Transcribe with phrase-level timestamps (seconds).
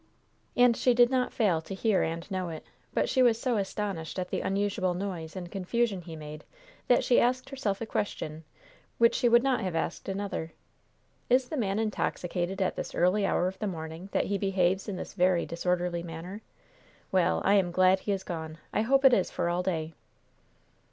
[0.57, 4.17] And she did not fail to hear and know it; but she was so astonished
[4.17, 6.43] at the unusual noise and confusion he made
[6.87, 8.43] that she asked herself a question
[8.97, 10.53] which she would not have asked another:
[11.29, 14.95] "Is the man intoxicated at this early hour of the morning, that he behaves in
[14.95, 16.41] this very disorderly manner?
[17.11, 18.57] Well, I am glad he is gone.
[18.73, 19.93] I hope it is for all day."